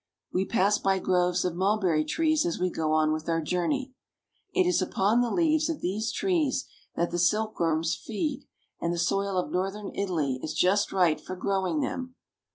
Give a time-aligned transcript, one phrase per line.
[0.33, 3.93] We pass by groves of mulberry trees as we go on with our journey.
[4.51, 8.47] It is upon the leaves of these trees that the silkworms feed,
[8.79, 12.15] and the soil of northern Italy is just right for grow ing them.